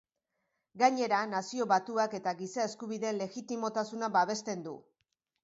Gainera, 0.81 1.19
Nazio 1.33 1.67
Batuak 1.73 2.15
eta 2.21 2.33
Giza 2.41 2.65
Eskubideen 2.71 3.21
legitimotasuna 3.25 4.11
babesten 4.19 4.67
du. 4.71 4.77